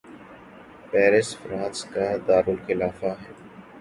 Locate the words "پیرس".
0.89-1.29